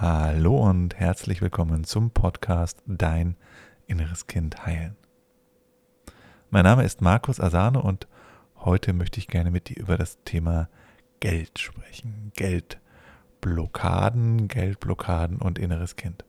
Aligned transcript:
Hallo 0.00 0.66
und 0.66 0.98
herzlich 0.98 1.42
willkommen 1.42 1.84
zum 1.84 2.10
Podcast 2.10 2.82
Dein 2.86 3.36
inneres 3.86 4.26
Kind 4.26 4.64
heilen. 4.64 4.96
Mein 6.48 6.64
Name 6.64 6.84
ist 6.84 7.02
Markus 7.02 7.38
Asane 7.38 7.82
und 7.82 8.08
heute 8.60 8.94
möchte 8.94 9.20
ich 9.20 9.28
gerne 9.28 9.50
mit 9.50 9.68
dir 9.68 9.76
über 9.76 9.98
das 9.98 10.16
Thema 10.24 10.70
Geld 11.20 11.58
sprechen. 11.58 12.32
Geldblockaden, 12.34 14.48
Geldblockaden 14.48 15.36
und 15.36 15.58
inneres 15.58 15.96
Kind. 15.96 16.24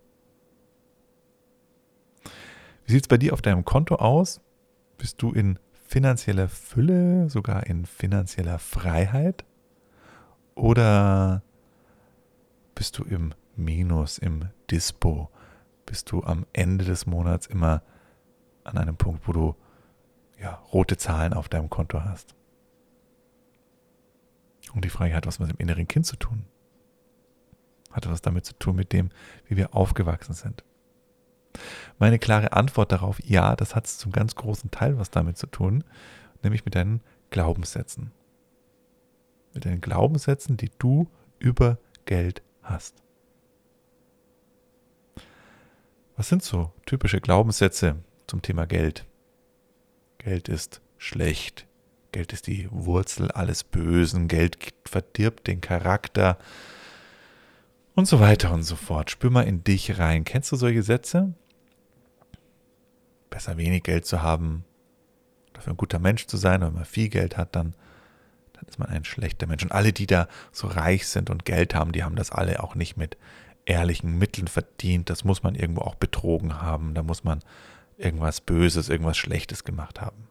Wie 2.84 2.92
sieht 2.92 3.04
es 3.04 3.08
bei 3.08 3.18
dir 3.18 3.32
auf 3.32 3.42
deinem 3.42 3.64
Konto 3.64 3.96
aus? 3.96 4.42
Bist 4.98 5.22
du 5.22 5.32
in 5.32 5.58
finanzieller 5.88 6.50
Fülle, 6.50 7.30
sogar 7.30 7.68
in 7.68 7.86
finanzieller 7.86 8.60
Freiheit? 8.60 9.46
Oder 10.56 11.42
bist 12.76 12.98
du 12.98 13.06
im 13.06 13.34
Minus, 13.64 14.18
im 14.18 14.50
Dispo? 14.70 15.30
Bist 15.86 16.12
du 16.12 16.23
am 16.23 16.45
Ende 16.54 16.86
des 16.86 17.05
Monats 17.05 17.48
immer 17.48 17.84
an 18.63 18.77
einem 18.77 18.98
Punkt, 18.98 19.27
wo 19.27 19.34
du 19.34 19.55
ja, 20.40 20.55
rote 20.73 20.98
Zahlen 20.98 21.34
auf 21.34 21.49
deinem 21.49 21.70
Konto 21.70 22.03
hast? 22.03 22.36
Und 24.73 24.86
die 24.86 24.89
Frage 24.89 25.13
hat 25.13 25.27
was 25.27 25.39
mit 25.39 25.50
dem 25.50 25.58
inneren 25.58 25.88
Kind 25.88 26.05
zu 26.05 26.16
tun. 26.16 26.45
Hat 27.91 28.09
was 28.09 28.22
damit 28.22 28.45
zu 28.45 28.53
tun 28.53 28.76
mit 28.76 28.94
dem, 28.94 29.09
wie 29.48 29.58
wir 29.58 29.75
aufgewachsen 29.75 30.34
sind. 30.34 30.64
Meine 32.00 32.20
klare 32.20 32.53
Antwort 32.53 32.91
darauf, 32.91 33.22
ja, 33.23 33.55
das 33.55 33.75
hat 33.75 33.88
zum 33.88 34.12
ganz 34.12 34.36
großen 34.36 34.72
Teil 34.72 34.98
was 34.98 35.12
damit 35.12 35.38
zu 35.38 35.48
tun, 35.48 35.84
nämlich 36.41 36.64
mit 36.64 36.75
deinen 36.75 37.02
Glaubenssätzen. 37.30 38.12
Mit 39.53 39.66
deinen 39.66 39.81
Glaubenssätzen, 39.81 40.55
die 40.55 40.72
du 40.78 41.09
über 41.39 41.78
Geld 42.05 42.41
hast. 42.64 43.03
Was 46.21 46.30
sind 46.30 46.43
so 46.43 46.71
typische 46.85 47.19
Glaubenssätze 47.19 47.95
zum 48.27 48.44
Thema 48.44 48.67
Geld? 48.67 49.08
Geld 50.19 50.50
ist 50.50 50.80
schlecht. 51.00 51.66
Geld 52.11 52.31
ist 52.31 52.45
die 52.45 52.67
Wurzel 52.69 53.31
alles 53.31 53.63
Bösen. 53.63 54.28
Geld 54.28 54.72
verdirbt 54.86 55.47
den 55.47 55.61
Charakter. 55.61 56.38
Und 57.95 58.08
so 58.08 58.19
weiter 58.19 58.53
und 58.53 58.61
so 58.61 58.75
fort. 58.75 59.09
Spür 59.09 59.31
mal 59.31 59.47
in 59.47 59.63
dich 59.63 59.97
rein. 59.97 60.23
Kennst 60.23 60.52
du 60.52 60.58
solche 60.58 60.83
Sätze? 60.83 61.33
Besser 63.31 63.58
wenig 63.58 63.81
Geld 63.81 64.06
zu 64.06 64.22
haben, 64.22 64.63
dafür 65.53 65.73
ein 65.73 65.78
guter 65.78 65.97
Mensch 65.97 66.28
zu 66.28 66.38
sein. 66.38 66.61
Wenn 66.61 66.73
man 66.73 66.85
viel 66.85 67.09
Geld 67.09 67.35
hat, 67.35 67.56
dann, 67.56 67.73
dann 68.53 68.66
ist 68.67 68.78
man 68.78 68.89
ein 68.89 69.06
schlechter 69.06 69.47
Mensch. 69.47 69.63
Und 69.63 69.72
alle, 69.72 69.91
die 69.91 70.06
da 70.06 70.28
so 70.52 70.67
reich 70.67 71.08
sind 71.08 71.31
und 71.31 71.45
Geld 71.45 71.73
haben, 71.73 71.94
die 71.94 72.03
haben 72.03 72.16
das 72.16 72.30
alle 72.30 72.61
auch 72.61 72.75
nicht 72.75 72.95
mit 72.95 73.17
ehrlichen 73.72 74.17
Mitteln 74.17 74.50
verdient. 74.50 75.09
Das 75.09 75.23
muss 75.23 75.44
man 75.44 75.55
irgendwo 75.55 75.81
auch 75.81 75.95
betrogen 75.95 76.61
haben. 76.61 76.94
Da 76.94 77.03
muss 77.03 77.23
man 77.23 77.39
irgendwas 77.97 78.41
Böses, 78.41 78.89
irgendwas 78.89 79.17
Schlechtes 79.17 79.63
gemacht 79.63 80.02
haben. 80.02 80.28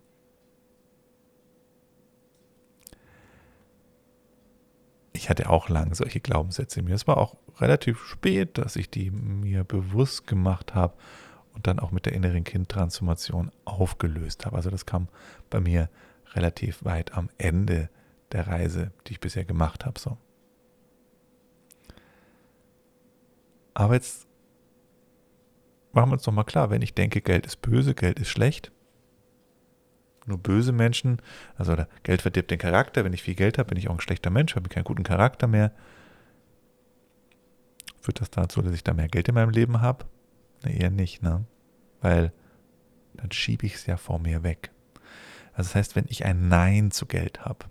Ich 5.12 5.30
hatte 5.30 5.48
auch 5.48 5.68
lange 5.68 5.94
solche 5.94 6.20
Glaubenssätze 6.20 6.80
in 6.80 6.86
mir. 6.86 6.94
Es 6.94 7.06
war 7.06 7.16
auch 7.16 7.36
relativ 7.58 8.04
spät, 8.06 8.58
dass 8.58 8.76
ich 8.76 8.90
die 8.90 9.10
mir 9.10 9.64
bewusst 9.64 10.26
gemacht 10.26 10.74
habe 10.74 10.94
und 11.54 11.66
dann 11.66 11.78
auch 11.78 11.90
mit 11.92 12.06
der 12.06 12.12
inneren 12.12 12.44
Kindtransformation 12.44 13.50
aufgelöst 13.64 14.44
habe. 14.44 14.56
Also 14.56 14.70
das 14.70 14.86
kam 14.86 15.08
bei 15.48 15.60
mir 15.60 15.88
relativ 16.34 16.84
weit 16.84 17.14
am 17.14 17.30
Ende 17.38 17.88
der 18.32 18.46
Reise, 18.46 18.92
die 19.06 19.12
ich 19.12 19.20
bisher 19.20 19.44
gemacht 19.44 19.84
habe. 19.86 19.98
So. 19.98 20.18
Aber 23.80 23.94
jetzt 23.94 24.26
machen 25.92 26.10
wir 26.10 26.12
uns 26.12 26.24
doch 26.24 26.32
mal 26.32 26.44
klar, 26.44 26.68
wenn 26.68 26.82
ich 26.82 26.92
denke, 26.92 27.22
Geld 27.22 27.46
ist 27.46 27.62
böse, 27.62 27.94
Geld 27.94 28.20
ist 28.20 28.28
schlecht, 28.28 28.72
nur 30.26 30.36
böse 30.36 30.72
Menschen, 30.72 31.22
also 31.56 31.74
Geld 32.02 32.20
verdirbt 32.20 32.50
den 32.50 32.58
Charakter, 32.58 33.06
wenn 33.06 33.14
ich 33.14 33.22
viel 33.22 33.34
Geld 33.34 33.56
habe, 33.56 33.70
bin 33.70 33.78
ich 33.78 33.88
auch 33.88 33.94
ein 33.94 34.00
schlechter 34.02 34.28
Mensch, 34.28 34.54
habe 34.54 34.66
ich 34.66 34.74
keinen 34.74 34.84
guten 34.84 35.02
Charakter 35.02 35.46
mehr. 35.46 35.72
Führt 38.02 38.20
das 38.20 38.28
dazu, 38.28 38.60
dass 38.60 38.74
ich 38.74 38.84
da 38.84 38.92
mehr 38.92 39.08
Geld 39.08 39.28
in 39.28 39.34
meinem 39.34 39.48
Leben 39.48 39.80
habe? 39.80 40.04
Ne, 40.62 40.78
eher 40.78 40.90
nicht, 40.90 41.22
ne? 41.22 41.46
Weil 42.02 42.34
dann 43.14 43.32
schiebe 43.32 43.64
ich 43.64 43.76
es 43.76 43.86
ja 43.86 43.96
vor 43.96 44.18
mir 44.18 44.42
weg. 44.42 44.72
Also 45.54 45.68
das 45.68 45.74
heißt, 45.74 45.96
wenn 45.96 46.04
ich 46.10 46.26
ein 46.26 46.48
Nein 46.48 46.90
zu 46.90 47.06
Geld 47.06 47.46
habe, 47.46 47.64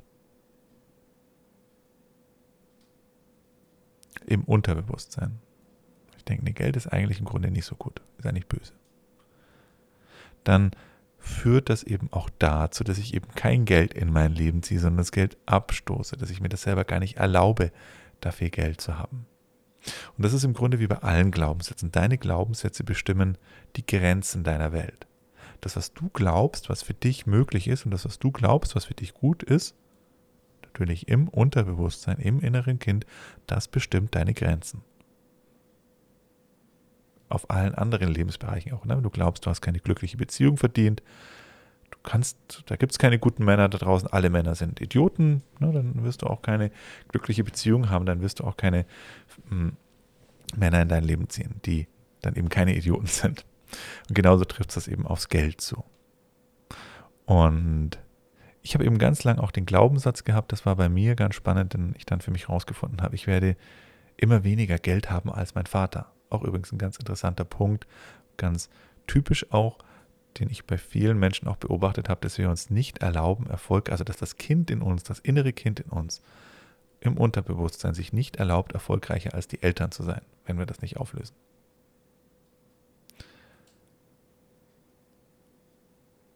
im 4.25 4.43
Unterbewusstsein, 4.43 5.39
denken, 6.29 6.45
nee, 6.45 6.53
Geld 6.53 6.75
ist 6.75 6.87
eigentlich 6.87 7.19
im 7.19 7.25
Grunde 7.25 7.51
nicht 7.51 7.65
so 7.65 7.75
gut, 7.75 8.01
ist 8.17 8.25
eigentlich 8.25 8.47
böse. 8.47 8.73
Dann 10.43 10.71
führt 11.17 11.69
das 11.69 11.83
eben 11.83 12.11
auch 12.11 12.29
dazu, 12.39 12.83
dass 12.83 12.97
ich 12.97 13.13
eben 13.13 13.27
kein 13.35 13.65
Geld 13.65 13.93
in 13.93 14.11
mein 14.11 14.33
Leben 14.33 14.63
ziehe, 14.63 14.79
sondern 14.79 14.97
das 14.97 15.11
Geld 15.11 15.37
abstoße, 15.45 16.17
dass 16.17 16.29
ich 16.29 16.41
mir 16.41 16.49
das 16.49 16.63
selber 16.63 16.85
gar 16.85 16.99
nicht 16.99 17.17
erlaube, 17.17 17.71
dafür 18.21 18.49
Geld 18.49 18.81
zu 18.81 18.97
haben. 18.97 19.25
Und 20.17 20.25
das 20.25 20.33
ist 20.33 20.43
im 20.43 20.53
Grunde 20.53 20.79
wie 20.79 20.87
bei 20.87 20.97
allen 20.97 21.31
Glaubenssätzen. 21.31 21.91
Deine 21.91 22.17
Glaubenssätze 22.17 22.83
bestimmen 22.83 23.37
die 23.75 23.85
Grenzen 23.85 24.43
deiner 24.43 24.71
Welt. 24.71 25.07
Das, 25.61 25.75
was 25.75 25.93
du 25.93 26.09
glaubst, 26.09 26.69
was 26.69 26.83
für 26.83 26.93
dich 26.93 27.25
möglich 27.25 27.67
ist 27.67 27.85
und 27.85 27.91
das, 27.91 28.05
was 28.05 28.19
du 28.19 28.31
glaubst, 28.31 28.75
was 28.75 28.85
für 28.85 28.93
dich 28.93 29.13
gut 29.13 29.43
ist, 29.43 29.75
natürlich 30.63 31.07
im 31.07 31.27
Unterbewusstsein, 31.27 32.17
im 32.17 32.39
inneren 32.39 32.79
Kind, 32.79 33.05
das 33.45 33.67
bestimmt 33.67 34.15
deine 34.15 34.33
Grenzen 34.33 34.81
auf 37.29 37.49
allen 37.49 37.75
anderen 37.75 38.09
Lebensbereichen 38.09 38.73
auch. 38.73 38.85
Ne? 38.85 38.95
Wenn 38.95 39.03
du 39.03 39.09
glaubst, 39.09 39.45
du 39.45 39.49
hast 39.49 39.61
keine 39.61 39.79
glückliche 39.79 40.17
Beziehung 40.17 40.57
verdient, 40.57 41.01
du 41.91 41.97
kannst, 42.03 42.63
da 42.65 42.75
gibt 42.75 42.91
es 42.91 42.99
keine 42.99 43.19
guten 43.19 43.45
Männer 43.45 43.69
da 43.69 43.77
draußen, 43.77 44.09
alle 44.11 44.29
Männer 44.29 44.55
sind 44.55 44.81
Idioten, 44.81 45.43
ne? 45.59 45.71
dann 45.71 46.03
wirst 46.03 46.23
du 46.23 46.27
auch 46.27 46.41
keine 46.41 46.71
glückliche 47.07 47.43
Beziehung 47.43 47.89
haben, 47.89 48.05
dann 48.05 48.21
wirst 48.21 48.39
du 48.39 48.43
auch 48.43 48.57
keine 48.57 48.85
hm, 49.49 49.73
Männer 50.55 50.81
in 50.81 50.89
dein 50.89 51.03
Leben 51.03 51.29
ziehen, 51.29 51.55
die 51.65 51.87
dann 52.21 52.35
eben 52.35 52.49
keine 52.49 52.75
Idioten 52.75 53.07
sind. 53.07 53.45
Und 54.07 54.15
genauso 54.15 54.45
trifft 54.45 54.69
es 54.69 54.75
das 54.75 54.87
eben 54.87 55.05
aufs 55.05 55.29
Geld 55.29 55.61
zu. 55.61 55.83
Und 57.25 57.99
ich 58.63 58.73
habe 58.73 58.83
eben 58.85 58.97
ganz 58.97 59.23
lang 59.23 59.37
auch 59.37 59.51
den 59.51 59.65
Glaubenssatz 59.65 60.23
gehabt, 60.23 60.51
das 60.51 60.65
war 60.65 60.75
bei 60.75 60.89
mir 60.89 61.15
ganz 61.15 61.35
spannend, 61.35 61.73
denn 61.73 61.93
ich 61.95 62.05
dann 62.05 62.21
für 62.21 62.31
mich 62.31 62.47
herausgefunden 62.47 63.01
habe, 63.01 63.15
ich 63.15 63.27
werde 63.27 63.55
immer 64.17 64.43
weniger 64.43 64.77
Geld 64.77 65.11
haben 65.11 65.31
als 65.31 65.55
mein 65.55 65.67
Vater. 65.67 66.11
Auch 66.29 66.43
übrigens 66.43 66.71
ein 66.71 66.77
ganz 66.77 66.97
interessanter 66.97 67.45
Punkt, 67.45 67.87
ganz 68.37 68.69
typisch 69.07 69.51
auch, 69.51 69.79
den 70.37 70.49
ich 70.49 70.65
bei 70.65 70.77
vielen 70.77 71.17
Menschen 71.17 71.47
auch 71.47 71.57
beobachtet 71.57 72.09
habe, 72.09 72.21
dass 72.21 72.37
wir 72.37 72.49
uns 72.49 72.69
nicht 72.69 72.99
erlauben, 72.99 73.47
Erfolg, 73.47 73.89
also 73.89 74.03
dass 74.03 74.17
das 74.17 74.37
Kind 74.37 74.69
in 74.69 74.81
uns, 74.81 75.03
das 75.03 75.19
innere 75.19 75.53
Kind 75.53 75.79
in 75.79 75.89
uns, 75.89 76.21
im 77.01 77.17
Unterbewusstsein 77.17 77.93
sich 77.93 78.13
nicht 78.13 78.35
erlaubt, 78.37 78.73
erfolgreicher 78.73 79.33
als 79.33 79.47
die 79.47 79.61
Eltern 79.63 79.91
zu 79.91 80.03
sein, 80.03 80.21
wenn 80.45 80.59
wir 80.59 80.65
das 80.65 80.81
nicht 80.81 80.97
auflösen. 80.97 81.35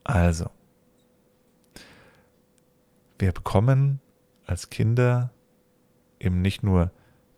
Also, 0.03 0.49
wir 3.19 3.31
bekommen 3.31 4.01
als 4.45 4.69
Kinder 4.69 5.31
eben 6.19 6.41
nicht 6.41 6.63
nur 6.63 6.91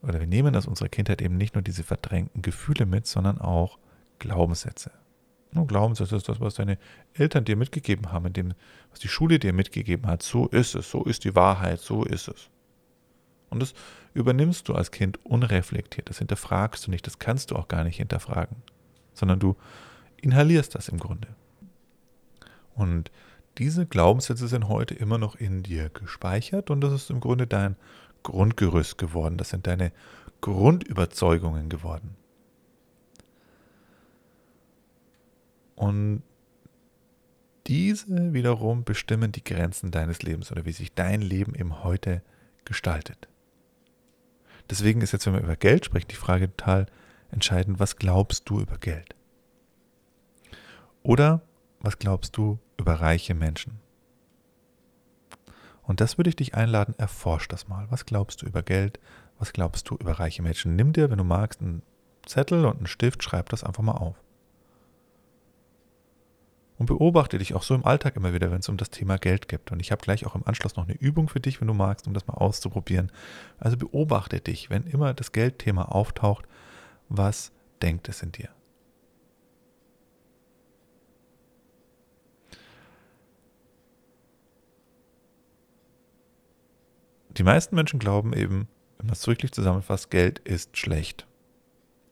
oder 0.08 0.20
wir 0.20 0.28
nehmen 0.28 0.56
aus 0.56 0.68
unserer 0.68 0.90
Kindheit 0.90 1.22
eben 1.22 1.38
nicht 1.38 1.56
nur 1.56 1.62
diese 1.62 1.84
verdrängten 1.84 2.42
Gefühle 2.42 2.86
mit, 2.86 3.08
sondern 3.08 3.40
auch 3.40 3.80
Glaubenssätze. 4.20 4.92
Und 5.54 5.68
Glaubenssätze 5.68 6.16
ist 6.16 6.28
das, 6.28 6.40
was 6.40 6.56
deine 6.56 6.78
Eltern 7.14 7.46
dir 7.46 7.56
mitgegeben 7.56 8.12
haben, 8.12 8.32
dem, 8.34 8.54
was 8.92 9.00
die 9.00 9.08
Schule 9.08 9.40
dir 9.40 9.54
mitgegeben 9.54 10.08
hat. 10.08 10.22
So 10.22 10.48
ist 10.48 10.76
es, 10.76 10.92
so 10.92 11.04
ist 11.04 11.24
die 11.24 11.36
Wahrheit, 11.36 11.80
so 11.80 12.04
ist 12.04 12.28
es. 12.28 12.50
Und 13.50 13.62
das 13.62 13.74
übernimmst 14.14 14.68
du 14.68 14.74
als 14.74 14.92
Kind 14.92 15.24
unreflektiert, 15.26 16.10
das 16.10 16.18
hinterfragst 16.18 16.86
du 16.86 16.92
nicht, 16.92 17.08
das 17.08 17.20
kannst 17.20 17.52
du 17.52 17.56
auch 17.56 17.68
gar 17.68 17.84
nicht 17.84 17.97
hinterfragen, 17.97 18.58
sondern 19.14 19.40
du 19.40 19.56
inhalierst 20.22 20.76
das 20.76 20.90
im 20.90 21.00
Grunde. 21.00 21.29
Und 22.74 23.12
diese 23.58 23.85
Glaubenssätze 23.85 24.47
sind 24.47 24.68
heute 24.68 24.94
immer 24.94 25.18
noch 25.18 25.35
in 25.35 25.64
dir 25.64 25.90
gespeichert 25.90 26.70
und 26.70 26.82
das 26.82 26.91
ist 26.91 27.09
im 27.09 27.22
Grunde 27.22 27.47
dein 27.47 27.78
Grundgerüst 28.26 28.98
geworden, 28.98 29.38
das 29.38 29.50
sind 29.50 29.68
deine 29.68 29.92
Grundüberzeugungen 30.42 31.70
geworden. 31.70 32.18
Und 35.76 36.24
diese 37.68 38.34
wiederum 38.34 38.84
bestimmen 38.84 39.32
die 39.32 39.44
Grenzen 39.44 39.92
deines 39.92 40.22
Lebens 40.22 40.52
oder 40.52 40.66
wie 40.66 40.72
sich 40.72 40.94
dein 40.94 41.22
Leben 41.22 41.56
im 41.56 41.84
Heute 41.84 42.22
gestaltet. 42.64 43.28
Deswegen 44.70 45.02
ist 45.02 45.14
jetzt, 45.14 45.26
wenn 45.26 45.34
wir 45.34 45.42
über 45.42 45.56
Geld 45.56 45.86
sprechen, 45.86 46.08
die 46.10 46.16
Frage 46.16 46.56
total 46.56 46.88
entscheidend, 47.32 47.80
was 47.80 47.98
glaubst 47.98 48.50
du 48.50 48.60
über 48.60 48.78
Geld? 48.78 49.16
Oder 51.04 51.42
was 51.80 52.00
glaubst 52.00 52.36
du 52.38 52.60
über 52.78 52.94
reiche 52.94 53.36
Menschen? 53.36 53.80
Und 55.87 56.02
das 56.02 56.17
würde 56.17 56.29
ich 56.29 56.35
dich 56.35 56.55
einladen, 56.55 56.96
erforsch 56.97 57.47
das 57.47 57.67
mal. 57.67 57.85
Was 57.90 58.05
glaubst 58.05 58.41
du 58.41 58.46
über 58.46 58.64
Geld? 58.64 58.99
Was 59.37 59.53
glaubst 59.53 59.90
du 59.90 59.96
über 59.96 60.14
reiche 60.14 60.41
Menschen? 60.41 60.76
Nimm 60.76 60.93
dir, 60.93 61.11
wenn 61.11 61.17
du 61.17 61.23
magst, 61.23 61.61
einen 61.61 61.84
Zettel 62.26 62.66
und 62.66 62.78
einen 62.78 62.87
Stift, 62.87 63.23
schreib 63.23 63.49
das 63.49 63.64
einfach 63.64 63.84
mal 63.84 63.93
auf. 63.93 64.16
Und 66.78 66.87
beobachte 66.87 67.37
dich 67.37 67.53
auch 67.53 67.64
so 67.64 67.73
im 67.73 67.85
Alltag 67.85 68.17
immer 68.17 68.34
wieder, 68.34 68.52
wenn 68.52 68.59
es 68.59 68.67
um 68.67 68.76
das 68.76 68.90
Thema 68.90 69.17
Geld 69.17 69.47
geht. 69.47 69.72
Und 69.72 69.79
ich 69.79 69.91
habe 69.91 70.02
gleich 70.02 70.26
auch 70.26 70.35
im 70.35 70.46
Anschluss 70.46 70.76
noch 70.76 70.85
eine 70.85 70.97
Übung 70.97 71.29
für 71.29 71.40
dich, 71.40 71.61
wenn 71.61 71.67
du 71.67 71.73
magst, 71.73 72.08
um 72.08 72.14
das 72.14 72.28
mal 72.28 72.34
auszuprobieren. 72.34 73.11
Also 73.59 73.78
beobachte 73.78 74.41
dich, 74.41 74.70
wenn 74.70 74.84
immer 74.84 75.14
das 75.14 75.31
Geldthema 75.31 75.84
auftaucht, 75.84 76.46
was 77.08 77.53
denkt 77.81 78.09
es 78.09 78.22
in 78.23 78.34
dir? 78.34 78.54
Die 87.37 87.43
meisten 87.43 87.76
Menschen 87.76 87.99
glauben 87.99 88.34
eben, 88.34 88.67
wenn 88.97 89.08
man 89.08 89.14
es 89.14 89.28
wirklich 89.28 89.52
zusammenfasst, 89.52 90.09
Geld 90.09 90.40
ist 90.40 90.78
schlecht. 90.78 91.28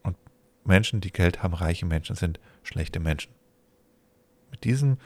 Und 0.04 0.18
Menschen, 0.66 1.00
die 1.00 1.14
Geld 1.14 1.42
haben, 1.42 1.54
reiche 1.54 1.86
Menschen, 1.86 2.16
sind 2.16 2.40
schlechte 2.64 3.00
Menschen. 3.00 3.32
Mit 4.52 4.66
diesen 4.66 4.98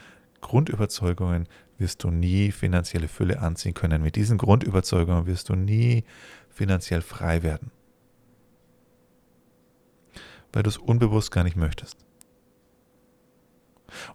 Grundüberzeugungen 0.41 1.47
wirst 1.77 2.03
du 2.03 2.09
nie 2.09 2.51
finanzielle 2.51 3.07
Fülle 3.07 3.39
anziehen 3.39 3.75
können. 3.75 4.01
Mit 4.01 4.15
diesen 4.15 4.37
Grundüberzeugungen 4.37 5.27
wirst 5.27 5.49
du 5.49 5.55
nie 5.55 6.03
finanziell 6.49 7.01
frei 7.01 7.43
werden. 7.43 7.71
Weil 10.51 10.63
du 10.63 10.69
es 10.69 10.77
unbewusst 10.77 11.31
gar 11.31 11.43
nicht 11.43 11.55
möchtest. 11.55 12.06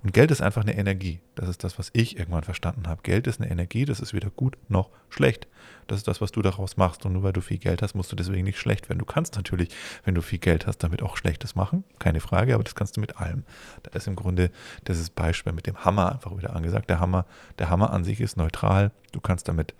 Und 0.02 0.12
Geld 0.12 0.30
ist 0.30 0.40
einfach 0.40 0.62
eine 0.62 0.76
Energie. 0.76 1.20
Das 1.34 1.48
ist 1.48 1.64
das, 1.64 1.78
was 1.78 1.90
ich 1.92 2.18
irgendwann 2.18 2.44
verstanden 2.44 2.88
habe. 2.88 3.02
Geld 3.02 3.26
ist 3.26 3.40
eine 3.40 3.50
Energie, 3.50 3.84
das 3.84 4.00
ist 4.00 4.12
weder 4.14 4.30
gut 4.30 4.56
noch 4.68 4.90
schlecht. 5.08 5.46
Das 5.86 5.98
ist 5.98 6.08
das, 6.08 6.20
was 6.20 6.32
du 6.32 6.42
daraus 6.42 6.76
machst. 6.76 7.04
Und 7.04 7.14
nur 7.14 7.22
weil 7.22 7.32
du 7.32 7.40
viel 7.40 7.58
Geld 7.58 7.82
hast, 7.82 7.94
musst 7.94 8.12
du 8.12 8.16
deswegen 8.16 8.44
nicht 8.44 8.58
schlecht 8.58 8.88
werden. 8.88 8.98
Du 8.98 9.04
kannst 9.04 9.36
natürlich, 9.36 9.68
wenn 10.04 10.14
du 10.14 10.22
viel 10.22 10.38
Geld 10.38 10.66
hast, 10.66 10.78
damit 10.78 11.02
auch 11.02 11.16
Schlechtes 11.16 11.54
machen. 11.54 11.84
Keine 11.98 12.20
Frage, 12.20 12.54
aber 12.54 12.64
das 12.64 12.74
kannst 12.74 12.96
du 12.96 13.00
mit 13.00 13.18
allem. 13.18 13.44
Da 13.82 13.90
ist 13.92 14.06
im 14.06 14.16
Grunde 14.16 14.50
dieses 14.86 15.10
Beispiel 15.10 15.52
mit 15.52 15.66
dem 15.66 15.84
Hammer 15.84 16.12
einfach 16.12 16.36
wieder 16.36 16.54
angesagt. 16.54 16.90
Der 16.90 17.00
Hammer, 17.00 17.26
der 17.58 17.70
Hammer 17.70 17.92
an 17.92 18.04
sich 18.04 18.20
ist 18.20 18.36
neutral. 18.36 18.92
Du 19.12 19.20
kannst 19.20 19.48
damit 19.48 19.74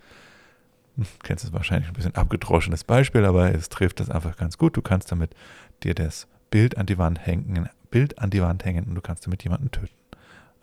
hm, 0.95 1.05
kennst 1.23 1.43
es 1.43 1.53
wahrscheinlich 1.53 1.87
ein 1.87 1.93
bisschen 1.93 2.15
abgedroschenes 2.15 2.83
Beispiel, 2.83 3.25
aber 3.25 3.53
es 3.53 3.69
trifft 3.69 3.99
das 3.99 4.09
einfach 4.09 4.37
ganz 4.37 4.57
gut. 4.57 4.77
Du 4.77 4.81
kannst 4.81 5.11
damit 5.11 5.35
dir 5.83 5.95
das 5.95 6.27
Bild 6.51 6.77
an 6.77 6.85
die 6.85 6.97
Wand 6.97 7.25
hängen, 7.25 7.67
Bild 7.93 8.17
an 8.17 8.31
die 8.31 8.41
Wand 8.41 8.65
hängen 8.65 8.85
und 8.85 8.95
du 8.95 9.01
kannst 9.01 9.27
damit 9.27 9.43
jemanden 9.43 9.69
töten. 9.69 9.93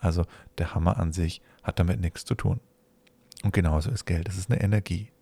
Also 0.00 0.26
der 0.58 0.74
Hammer 0.74 0.98
an 0.98 1.12
sich 1.12 1.40
hat 1.62 1.78
damit 1.78 2.00
nichts 2.00 2.24
zu 2.24 2.34
tun. 2.34 2.58
Und 3.44 3.54
genauso 3.54 3.88
ist 3.92 4.04
Geld. 4.04 4.28
Es 4.28 4.36
ist 4.36 4.50
eine 4.50 4.60
Energie. 4.60 5.12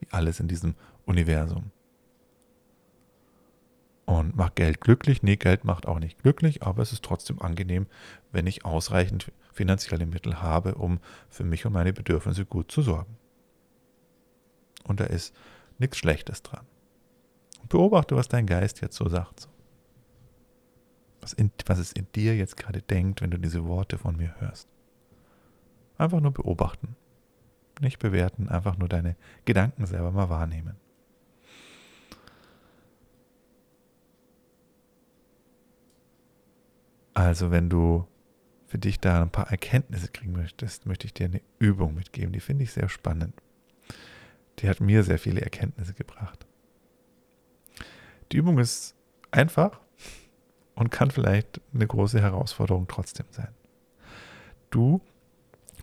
Wie 0.00 0.08
alles 0.10 0.38
in 0.38 0.48
diesem 0.48 0.74
Universum. 1.06 1.70
Und 4.04 4.36
macht 4.36 4.56
Geld 4.56 4.82
glücklich? 4.82 5.22
Nee, 5.22 5.36
Geld 5.36 5.64
macht 5.64 5.86
auch 5.86 5.98
nicht 5.98 6.18
glücklich, 6.18 6.62
aber 6.62 6.82
es 6.82 6.92
ist 6.92 7.06
trotzdem 7.06 7.40
angenehm, 7.40 7.86
wenn 8.32 8.46
ich 8.46 8.66
ausreichend 8.66 9.32
finanzielle 9.50 10.04
Mittel 10.04 10.42
habe, 10.42 10.74
um 10.74 11.00
für 11.30 11.44
mich 11.44 11.64
und 11.64 11.72
meine 11.72 11.94
Bedürfnisse 11.94 12.44
gut 12.44 12.70
zu 12.70 12.82
sorgen. 12.82 13.16
Und 14.84 15.00
da 15.00 15.04
ist 15.04 15.34
nichts 15.78 15.96
Schlechtes 15.96 16.42
dran. 16.42 16.66
beobachte, 17.70 18.14
was 18.14 18.28
dein 18.28 18.44
Geist 18.44 18.82
jetzt 18.82 18.96
so 18.96 19.08
sagt 19.08 19.49
was, 21.20 21.32
in, 21.32 21.50
was 21.66 21.78
es 21.78 21.92
in 21.92 22.06
dir 22.14 22.36
jetzt 22.36 22.56
gerade 22.56 22.82
denkt, 22.82 23.20
wenn 23.20 23.30
du 23.30 23.38
diese 23.38 23.64
Worte 23.66 23.98
von 23.98 24.16
mir 24.16 24.34
hörst. 24.40 24.68
Einfach 25.98 26.20
nur 26.20 26.32
beobachten. 26.32 26.96
Nicht 27.80 27.98
bewerten, 27.98 28.48
einfach 28.48 28.76
nur 28.76 28.88
deine 28.88 29.16
Gedanken 29.44 29.86
selber 29.86 30.10
mal 30.12 30.28
wahrnehmen. 30.28 30.76
Also, 37.14 37.50
wenn 37.50 37.68
du 37.68 38.06
für 38.66 38.78
dich 38.78 39.00
da 39.00 39.20
ein 39.20 39.30
paar 39.30 39.50
Erkenntnisse 39.50 40.08
kriegen 40.08 40.32
möchtest, 40.32 40.86
möchte 40.86 41.06
ich 41.06 41.12
dir 41.12 41.26
eine 41.26 41.42
Übung 41.58 41.94
mitgeben. 41.94 42.32
Die 42.32 42.40
finde 42.40 42.64
ich 42.64 42.72
sehr 42.72 42.88
spannend. 42.88 43.34
Die 44.60 44.68
hat 44.68 44.80
mir 44.80 45.02
sehr 45.02 45.18
viele 45.18 45.40
Erkenntnisse 45.40 45.92
gebracht. 45.92 46.46
Die 48.30 48.36
Übung 48.36 48.58
ist 48.58 48.94
einfach, 49.32 49.80
und 50.74 50.90
kann 50.90 51.10
vielleicht 51.10 51.60
eine 51.74 51.86
große 51.86 52.20
Herausforderung 52.20 52.86
trotzdem 52.88 53.26
sein. 53.30 53.54
Du 54.70 55.00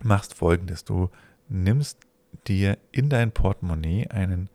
machst 0.02 0.34
folgendes: 0.34 0.84
Du 0.84 1.10
nimmst 1.48 1.98
dir 2.46 2.78
in 2.92 3.08
dein 3.08 3.32
Portemonnaie 3.32 4.08
einen 4.08 4.48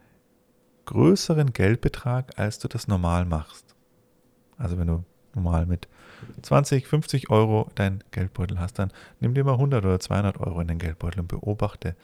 größeren 0.86 1.54
Geldbetrag, 1.54 2.38
als 2.38 2.60
du 2.60 2.68
das 2.68 2.88
normal 2.88 3.26
machst. 3.26 3.76
Also 4.58 4.78
wenn 4.78 4.88
du 4.88 5.04
normal 5.36 5.66
mit 5.66 5.88
20, 6.42 6.88
50 6.88 7.30
Euro 7.30 7.70
dein 7.76 8.04
Geldbeutel 8.12 8.60
hast, 8.60 8.80
dann 8.80 8.92
nimm 9.20 9.34
dir 9.34 9.44
mal 9.44 9.54
100 9.54 9.84
oder 9.84 10.00
200 10.00 10.40
Euro 10.40 10.62
in 10.62 10.68
den 10.68 10.78
Geldbeutel 10.78 11.22
und 11.22 11.28
beobachte 11.28 11.96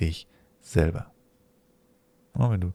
dich 0.00 0.26
selber. 0.60 1.10
Und 2.32 2.50
wenn 2.50 2.60
du 2.60 2.72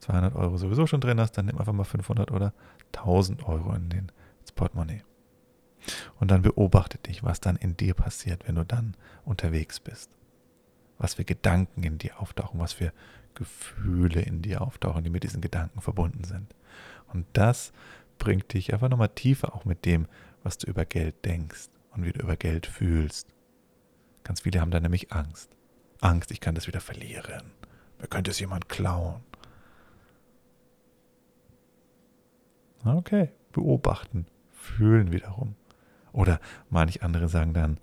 200 0.00 0.34
Euro 0.34 0.56
sowieso 0.56 0.86
schon 0.86 1.00
drin 1.00 1.20
hast, 1.20 1.32
dann 1.32 1.46
nimm 1.46 1.58
einfach 1.58 1.72
mal 1.72 1.84
500 1.84 2.30
oder 2.30 2.52
1000 2.94 3.46
Euro 3.46 3.74
in 3.74 3.88
den 3.88 4.12
Portemonnaie. 4.52 5.02
Und 6.18 6.30
dann 6.30 6.42
beobachte 6.42 6.98
dich, 6.98 7.22
was 7.22 7.40
dann 7.40 7.56
in 7.56 7.76
dir 7.76 7.94
passiert, 7.94 8.46
wenn 8.48 8.54
du 8.54 8.64
dann 8.64 8.96
unterwegs 9.24 9.80
bist. 9.80 10.10
Was 10.98 11.14
für 11.14 11.24
Gedanken 11.24 11.82
in 11.82 11.98
dir 11.98 12.20
auftauchen, 12.20 12.60
was 12.60 12.72
für 12.72 12.92
Gefühle 13.34 14.22
in 14.22 14.42
dir 14.42 14.62
auftauchen, 14.62 15.04
die 15.04 15.10
mit 15.10 15.24
diesen 15.24 15.40
Gedanken 15.40 15.80
verbunden 15.80 16.24
sind. 16.24 16.54
Und 17.12 17.26
das 17.32 17.72
bringt 18.18 18.52
dich 18.52 18.72
einfach 18.72 18.88
nochmal 18.88 19.08
tiefer 19.08 19.54
auch 19.54 19.64
mit 19.64 19.84
dem, 19.84 20.06
was 20.42 20.58
du 20.58 20.66
über 20.68 20.84
Geld 20.84 21.24
denkst 21.24 21.68
und 21.90 22.04
wie 22.04 22.12
du 22.12 22.20
über 22.20 22.36
Geld 22.36 22.66
fühlst. 22.66 23.28
Ganz 24.22 24.40
viele 24.40 24.60
haben 24.60 24.70
da 24.70 24.80
nämlich 24.80 25.12
Angst. 25.12 25.50
Angst, 26.00 26.30
ich 26.30 26.40
kann 26.40 26.54
das 26.54 26.66
wieder 26.66 26.80
verlieren. 26.80 27.52
Mir 27.98 28.08
könnte 28.08 28.30
es 28.30 28.40
jemand 28.40 28.68
klauen. 28.68 29.20
Okay, 32.84 33.30
beobachten, 33.52 34.26
fühlen 34.64 35.12
wiederum. 35.12 35.54
Oder 36.12 36.40
manch 36.70 37.02
andere 37.02 37.28
sagen 37.28 37.54
dann, 37.54 37.78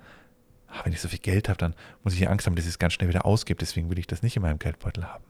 ah, 0.68 0.82
wenn 0.84 0.94
ich 0.94 1.02
so 1.02 1.08
viel 1.08 1.20
Geld 1.20 1.50
habe, 1.50 1.58
dann 1.58 1.76
muss 2.04 2.14
ich 2.14 2.20
ja 2.20 2.30
Angst 2.30 2.48
haben, 2.48 2.56
dass 2.56 2.66
ich 2.66 2.72
es 2.72 2.80
ganz 2.80 2.94
schnell 2.94 3.10
wieder 3.10 3.26
ausgebe, 3.26 3.60
deswegen 3.60 3.90
will 3.90 4.00
ich 4.00 4.08
das 4.08 4.24
nicht 4.24 4.36
in 4.36 4.42
meinem 4.42 4.60
Geldbeutel 4.60 5.06
haben. 5.06 5.24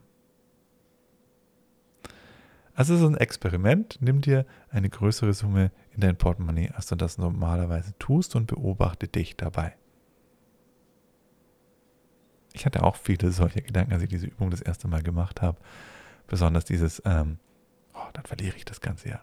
Also 2.73 2.95
es 2.95 3.01
ist 3.01 3.07
ein 3.07 3.17
Experiment. 3.17 3.97
Nimm 4.01 4.21
dir 4.21 4.45
eine 4.69 4.89
größere 4.89 5.33
Summe 5.33 5.71
in 5.91 6.01
dein 6.01 6.15
Portemonnaie, 6.17 6.71
als 6.73 6.87
du 6.87 6.95
das 6.95 7.17
normalerweise 7.17 7.93
tust 7.99 8.35
und 8.35 8.47
beobachte 8.47 9.07
dich 9.07 9.35
dabei. 9.35 9.75
Ich 12.53 12.65
hatte 12.65 12.83
auch 12.83 12.95
viele 12.95 13.31
solche 13.31 13.61
Gedanken, 13.61 13.93
als 13.93 14.03
ich 14.03 14.09
diese 14.09 14.27
Übung 14.27 14.49
das 14.49 14.61
erste 14.61 14.87
Mal 14.87 15.03
gemacht 15.03 15.41
habe. 15.41 15.59
Besonders 16.27 16.65
dieses, 16.65 17.01
ähm, 17.05 17.39
oh, 17.93 18.09
dann 18.13 18.25
verliere 18.25 18.55
ich 18.55 18.65
das 18.65 18.81
Ganze 18.81 19.09
ja. 19.09 19.21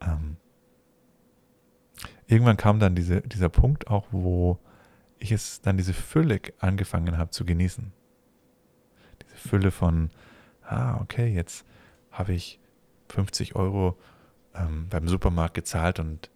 Ähm, 0.00 0.36
irgendwann 2.26 2.56
kam 2.56 2.78
dann 2.78 2.94
diese, 2.94 3.20
dieser 3.22 3.48
Punkt 3.48 3.88
auch, 3.88 4.06
wo 4.10 4.58
ich 5.18 5.32
es 5.32 5.60
dann 5.60 5.76
diese 5.76 5.94
Fülle 5.94 6.40
angefangen 6.58 7.18
habe 7.18 7.30
zu 7.30 7.44
genießen. 7.44 7.92
Diese 9.22 9.48
Fülle 9.48 9.70
von, 9.70 10.10
ah, 10.62 11.00
okay, 11.00 11.28
jetzt 11.28 11.64
habe 12.10 12.32
ich 12.32 12.60
50 13.08 13.56
Euro 13.56 13.96
ähm, 14.54 14.88
beim 14.88 15.08
Supermarkt 15.08 15.54
gezahlt 15.54 15.98
und 15.98 16.30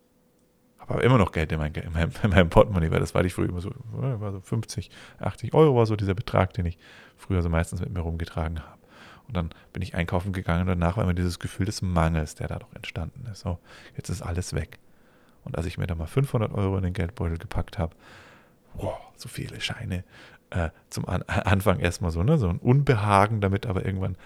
habe 0.79 0.95
aber 0.95 1.05
immer 1.05 1.19
noch 1.19 1.33
Geld 1.33 1.53
in, 1.53 1.59
mein, 1.59 1.75
in, 1.75 1.93
meinem, 1.93 2.11
in 2.23 2.31
meinem 2.31 2.51
Portemonnaie, 2.51 2.91
weil 2.91 3.01
das 3.01 3.15
war 3.15 3.25
ich 3.25 3.35
früher 3.35 3.49
immer 3.49 3.61
so, 3.61 3.71
war 3.93 4.33
so 4.33 4.41
50, 4.41 4.91
80 5.19 5.55
Euro 5.55 5.77
war 5.77 5.87
so 5.87 5.97
dieser 5.97 6.15
Betrag, 6.15 6.53
den 6.55 6.67
ich 6.67 6.79
früher 7.17 7.43
so 7.43 7.49
meistens 7.49 7.81
mit 7.81 7.93
mir 7.93 8.01
rumgetragen 8.01 8.61
habe. 8.61 8.79
Und 9.27 9.37
dann 9.37 9.51
bin 9.75 9.83
ich 9.83 9.95
einkaufen 9.95 10.33
gegangen 10.33 10.63
und 10.63 10.69
danach 10.69 10.97
war 10.97 11.05
immer 11.05 11.15
dieses 11.15 11.39
Gefühl 11.39 11.67
des 11.67 11.83
Mangels, 11.83 12.35
der 12.35 12.49
da 12.49 12.59
doch 12.59 12.73
entstanden 12.75 13.27
ist. 13.31 13.41
So, 13.41 13.59
jetzt 13.95 14.09
ist 14.09 14.23
alles 14.23 14.55
weg. 14.55 14.79
Und 15.45 15.57
als 15.57 15.67
ich 15.67 15.79
mir 15.79 15.87
da 15.87 15.95
mal 15.95 16.07
500 16.07 16.53
Euro 16.53 16.77
in 16.77 16.85
den 16.85 16.93
Geldbeutel 16.93 17.39
gepackt 17.39 17.79
habe, 17.79 17.95
wow, 18.75 18.99
so 19.17 19.29
viele 19.29 19.61
Scheine, 19.61 20.05
äh, 20.51 20.71
zum 20.91 21.09
An 21.09 21.23
Anfang 21.27 21.81
erstmal 21.81 22.11
so, 22.11 22.23
ne, 22.23 22.39
so 22.39 22.49
ein 22.49 22.59
Unbehagen 22.59 23.41
damit, 23.41 23.67
aber 23.67 23.85
irgendwann 23.85 24.17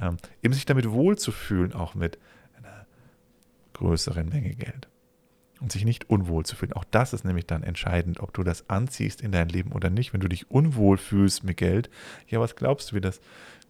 ähm, 0.00 0.16
eben 0.42 0.54
sich 0.54 0.66
damit 0.66 0.90
wohlzufühlen, 0.90 1.72
auch 1.72 1.94
mit 1.94 2.18
einer 2.56 2.86
größeren 3.74 4.28
Menge 4.28 4.54
Geld. 4.54 4.88
Und 5.60 5.72
sich 5.72 5.84
nicht 5.84 6.08
unwohl 6.08 6.46
zu 6.46 6.54
fühlen. 6.54 6.72
Auch 6.74 6.84
das 6.84 7.12
ist 7.12 7.24
nämlich 7.24 7.44
dann 7.44 7.64
entscheidend, 7.64 8.20
ob 8.20 8.32
du 8.32 8.44
das 8.44 8.70
anziehst 8.70 9.20
in 9.20 9.32
dein 9.32 9.48
Leben 9.48 9.72
oder 9.72 9.90
nicht. 9.90 10.12
Wenn 10.12 10.20
du 10.20 10.28
dich 10.28 10.48
unwohl 10.52 10.98
fühlst 10.98 11.42
mit 11.42 11.56
Geld, 11.56 11.90
ja, 12.28 12.38
was 12.38 12.54
glaubst 12.54 12.92
du, 12.92 12.96
wie 12.96 13.00
das, 13.00 13.20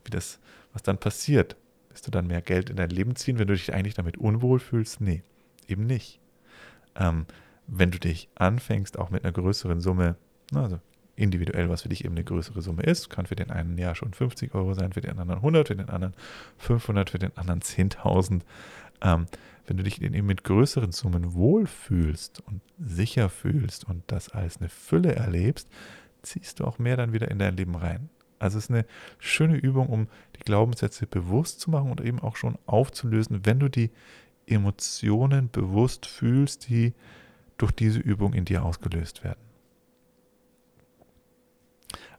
wie 0.04 0.10
das, 0.10 0.38
was 0.74 0.82
dann 0.82 0.98
passiert? 0.98 1.56
Wirst 1.88 2.06
du 2.06 2.10
dann 2.10 2.26
mehr 2.26 2.42
Geld 2.42 2.68
in 2.68 2.76
dein 2.76 2.90
Leben 2.90 3.16
ziehen, 3.16 3.38
wenn 3.38 3.48
du 3.48 3.54
dich 3.54 3.72
eigentlich 3.72 3.94
damit 3.94 4.18
unwohl 4.18 4.60
fühlst? 4.60 5.00
Nee, 5.00 5.22
eben 5.66 5.86
nicht 5.86 6.20
ähm, 6.98 7.26
wenn 7.66 7.90
du 7.90 7.98
dich 7.98 8.28
anfängst, 8.34 8.98
auch 8.98 9.10
mit 9.10 9.24
einer 9.24 9.32
größeren 9.32 9.80
Summe, 9.80 10.16
also 10.54 10.80
individuell, 11.16 11.68
was 11.68 11.82
für 11.82 11.88
dich 11.88 12.04
eben 12.04 12.14
eine 12.14 12.24
größere 12.24 12.62
Summe 12.62 12.82
ist. 12.82 13.10
Kann 13.10 13.26
für 13.26 13.36
den 13.36 13.50
einen 13.50 13.76
ja 13.76 13.94
schon 13.94 14.14
50 14.14 14.54
Euro 14.54 14.74
sein, 14.74 14.92
für 14.92 15.00
den 15.00 15.18
anderen 15.18 15.38
100, 15.38 15.68
für 15.68 15.76
den 15.76 15.90
anderen 15.90 16.14
500, 16.58 17.10
für 17.10 17.18
den 17.18 17.36
anderen 17.36 17.60
10.000. 17.60 18.42
Ähm, 19.02 19.26
wenn 19.66 19.76
du 19.76 19.82
dich 19.82 20.00
eben 20.00 20.26
mit 20.26 20.44
größeren 20.44 20.92
Summen 20.92 21.34
wohlfühlst 21.34 22.40
und 22.46 22.62
sicher 22.78 23.28
fühlst 23.28 23.84
und 23.84 24.02
das 24.06 24.30
als 24.30 24.58
eine 24.58 24.70
Fülle 24.70 25.14
erlebst, 25.14 25.68
ziehst 26.22 26.60
du 26.60 26.64
auch 26.64 26.78
mehr 26.78 26.96
dann 26.96 27.12
wieder 27.12 27.30
in 27.30 27.38
dein 27.38 27.56
Leben 27.56 27.74
rein. 27.74 28.08
Also 28.38 28.56
es 28.58 28.64
ist 28.64 28.70
eine 28.70 28.86
schöne 29.18 29.56
Übung, 29.56 29.88
um 29.88 30.08
die 30.36 30.44
Glaubenssätze 30.44 31.06
bewusst 31.06 31.60
zu 31.60 31.70
machen 31.70 31.90
und 31.90 32.00
eben 32.00 32.20
auch 32.20 32.36
schon 32.36 32.56
aufzulösen, 32.66 33.44
wenn 33.44 33.58
du 33.58 33.68
die 33.68 33.90
Emotionen 34.48 35.50
bewusst 35.50 36.06
fühlst, 36.06 36.68
die 36.68 36.94
durch 37.56 37.72
diese 37.72 37.98
Übung 37.98 38.32
in 38.32 38.44
dir 38.44 38.64
ausgelöst 38.64 39.24
werden. 39.24 39.40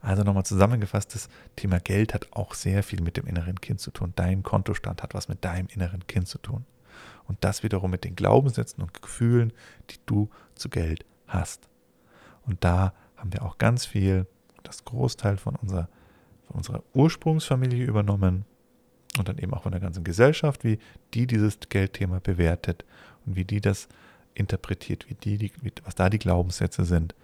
Also 0.02 0.24
nochmal 0.24 0.46
zusammengefasst, 0.46 1.14
das 1.14 1.30
Thema 1.56 1.80
Geld 1.80 2.14
hat 2.14 2.32
auch 2.32 2.54
sehr 2.54 2.84
viel 2.84 3.02
mit 3.02 3.18
dem 3.18 3.28
inneren 3.28 3.60
Kind 3.60 3.82
zu 3.82 3.92
tun. 3.92 4.14
Dein 4.16 4.44
Kontostand 4.44 5.04
hat 5.04 5.14
was 5.14 5.28
mit 5.28 5.44
deinem 5.44 5.68
inneren 5.68 6.08
Kind 6.08 6.28
zu 6.28 6.38
tun. 6.38 6.66
Und 7.26 7.38
das 7.44 7.64
wiederum 7.64 7.92
mit 7.92 8.06
den 8.06 8.16
Glaubenssätzen 8.16 8.82
und 8.82 9.02
Gefühlen, 9.02 9.54
die 9.90 9.98
du 10.06 10.30
zu 10.56 10.70
Geld 10.70 11.06
hast. 11.28 11.70
Und 12.46 12.64
da 12.64 12.94
haben 13.18 13.34
wir 13.34 13.44
auch 13.44 13.58
ganz 13.58 13.86
viel, 13.86 14.26
das 14.64 14.86
Großteil 14.86 15.38
von 15.38 15.56
unserer, 15.56 15.90
von 16.48 16.58
unserer 16.58 16.84
Ursprungsfamilie 16.94 17.86
übernommen 17.86 18.46
und 19.18 19.28
dann 19.28 19.38
eben 19.38 19.54
auch 19.54 19.64
von 19.64 19.72
der 19.72 19.82
ganzen 19.82 20.04
Gesellschaft, 20.04 20.64
wie 20.64 20.80
die 21.14 21.28
dieses 21.28 21.60
Geldthema 21.70 22.20
bewertet 22.20 22.86
und 23.26 23.36
wie 23.36 23.46
die 23.46 23.62
das 23.62 23.88
interpretiert, 24.34 25.10
wie 25.10 25.16
die, 25.16 25.38
die 25.38 25.52
was 25.84 25.96
da 25.96 26.10
die 26.10 26.20
Glaubenssätze 26.20 26.86
sind. 26.86 27.16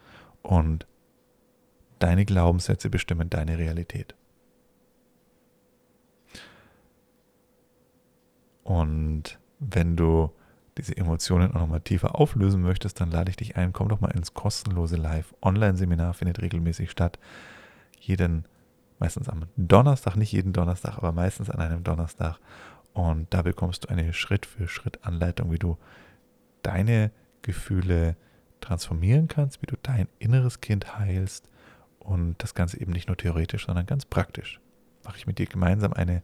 Und 0.42 0.86
deine 2.00 2.26
Glaubenssätze 2.26 2.90
bestimmen 2.90 3.30
deine 3.30 3.58
Realität. 3.58 4.16
Und 8.64 9.40
wenn 9.60 9.96
du 9.96 10.32
diese 10.78 10.98
Emotionen 10.98 11.52
auch 11.52 11.62
nochmal 11.62 11.82
tiefer 11.82 12.20
auflösen 12.20 12.62
möchtest, 12.62 13.00
dann 13.00 13.12
lade 13.12 13.30
ich 13.30 13.38
dich 13.38 13.56
ein, 13.56 13.72
komm 13.72 13.90
doch 13.90 14.02
mal 14.02 14.12
ins 14.12 14.34
kostenlose 14.34 14.98
Live-Online-Seminar, 14.98 16.14
findet 16.14 16.42
regelmäßig 16.42 16.92
statt. 16.92 17.18
Jeden, 18.00 18.46
meistens 19.00 19.30
am 19.30 19.46
Donnerstag, 19.56 20.16
nicht 20.16 20.32
jeden 20.32 20.54
Donnerstag, 20.54 20.98
aber 20.98 21.12
meistens 21.12 21.50
an 21.50 21.60
einem 21.60 21.84
Donnerstag. 21.84 22.40
Und 22.94 23.34
da 23.34 23.42
bekommst 23.42 23.84
du 23.84 23.90
eine 23.90 24.14
Schritt-für-Schritt-Anleitung, 24.14 25.52
wie 25.52 25.60
du 25.60 25.78
deine 26.62 27.12
Gefühle 27.42 28.16
transformieren 28.62 29.28
kannst, 29.28 29.62
wie 29.62 29.68
du 29.68 29.76
dein 29.84 30.08
inneres 30.18 30.62
Kind 30.62 30.98
heilst 30.98 31.50
und 32.00 32.36
das 32.42 32.54
Ganze 32.54 32.80
eben 32.80 32.92
nicht 32.92 33.08
nur 33.08 33.18
theoretisch, 33.18 33.66
sondern 33.66 33.86
ganz 33.86 34.06
praktisch. 34.06 34.60
Mache 35.04 35.18
ich 35.18 35.28
mit 35.28 35.40
dir 35.40 35.46
gemeinsam 35.46 35.94
eine 35.94 36.24